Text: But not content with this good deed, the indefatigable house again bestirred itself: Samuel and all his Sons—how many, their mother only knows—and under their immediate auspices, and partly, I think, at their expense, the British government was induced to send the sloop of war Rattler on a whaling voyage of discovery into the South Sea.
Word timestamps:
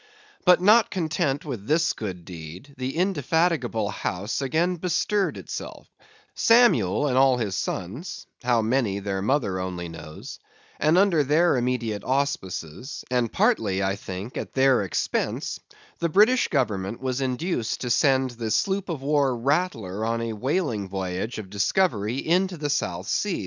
But 0.45 0.59
not 0.59 0.89
content 0.89 1.45
with 1.45 1.67
this 1.67 1.93
good 1.93 2.25
deed, 2.25 2.73
the 2.75 2.95
indefatigable 2.97 3.89
house 3.89 4.41
again 4.41 4.77
bestirred 4.77 5.37
itself: 5.37 5.87
Samuel 6.33 7.05
and 7.05 7.19
all 7.19 7.37
his 7.37 7.53
Sons—how 7.55 8.63
many, 8.63 8.97
their 8.97 9.21
mother 9.21 9.59
only 9.59 9.89
knows—and 9.89 10.97
under 10.97 11.23
their 11.23 11.55
immediate 11.55 12.03
auspices, 12.03 13.05
and 13.11 13.31
partly, 13.31 13.83
I 13.83 13.95
think, 13.95 14.37
at 14.37 14.53
their 14.55 14.81
expense, 14.81 15.59
the 15.99 16.09
British 16.09 16.47
government 16.47 16.99
was 16.99 17.21
induced 17.21 17.81
to 17.81 17.91
send 17.91 18.31
the 18.31 18.49
sloop 18.49 18.89
of 18.89 19.03
war 19.03 19.37
Rattler 19.37 20.03
on 20.03 20.19
a 20.23 20.33
whaling 20.33 20.89
voyage 20.89 21.37
of 21.37 21.51
discovery 21.51 22.17
into 22.17 22.57
the 22.57 22.71
South 22.71 23.05
Sea. 23.07 23.39